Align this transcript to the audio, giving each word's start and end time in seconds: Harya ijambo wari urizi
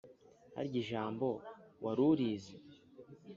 Harya 0.55 0.77
ijambo 0.83 1.27
wari 1.83 2.01
urizi 2.11 2.55